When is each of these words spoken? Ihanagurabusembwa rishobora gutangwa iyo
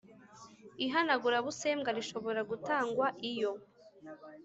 Ihanagurabusembwa 0.85 1.89
rishobora 1.97 2.41
gutangwa 2.49 3.07
iyo 3.31 3.51